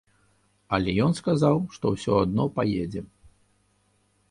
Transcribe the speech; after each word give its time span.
Але 0.77 0.95
ён 1.07 1.11
сказаў, 1.19 1.59
што 1.77 1.85
ўсё 1.93 2.13
адно 2.23 2.43
паедзе. 2.57 3.01